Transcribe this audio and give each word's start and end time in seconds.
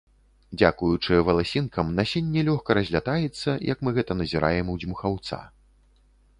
Дзякуючы 0.59 1.19
валасінкам 1.27 1.91
насенне 1.99 2.45
лёгка 2.49 2.77
разлятаецца, 2.79 3.49
як 3.73 3.77
мы 3.89 3.97
гэта 4.01 4.11
назіраем 4.25 4.65
у 4.77 4.83
дзьмухаўца. 4.85 5.37